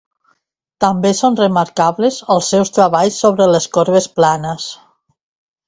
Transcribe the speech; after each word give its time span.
També 0.85 1.11
són 1.19 1.37
remarcables 1.39 2.17
els 2.37 2.49
seus 2.55 2.73
treballs 2.79 3.21
sobre 3.25 3.49
les 3.53 3.71
corbes 3.79 4.11
planes. 4.19 4.69